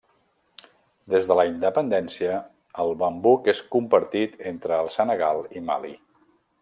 Des 1.13 1.27
de 1.31 1.35
la 1.39 1.43
independència, 1.49 2.39
el 2.85 2.95
Bambouk 3.03 3.51
és 3.53 3.61
compartit 3.77 4.35
entre 4.53 4.81
el 4.87 4.91
Senegal 4.97 5.45
i 5.61 5.65
Mali. 5.69 5.95